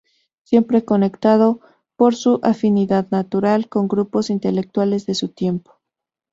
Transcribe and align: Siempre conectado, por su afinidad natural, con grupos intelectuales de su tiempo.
Siempre 0.41 0.83
conectado, 0.83 1.59
por 1.95 2.15
su 2.15 2.39
afinidad 2.41 3.05
natural, 3.11 3.69
con 3.69 3.87
grupos 3.87 4.31
intelectuales 4.31 5.05
de 5.05 5.13
su 5.13 5.27
tiempo. 5.29 5.79